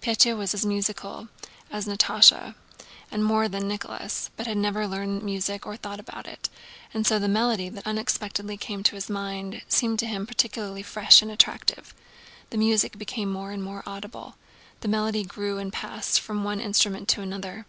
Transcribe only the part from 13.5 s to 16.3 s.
and more audible. The melody grew and passed